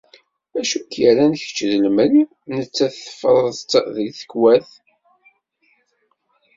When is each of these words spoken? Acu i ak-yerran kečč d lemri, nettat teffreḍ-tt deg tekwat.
Acu 0.59 0.75
i 0.79 0.81
ak-yerran 0.83 1.33
kečč 1.41 1.57
d 1.69 1.71
lemri, 1.83 2.23
nettat 2.55 2.95
teffreḍ-tt 2.97 3.73
deg 3.95 4.09
tekwat. 4.19 4.69